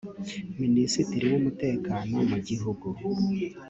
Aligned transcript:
Minisitiri 0.61 1.25
w’Umutekano 1.31 2.15
mu 2.29 2.37
gihugu 2.47 2.87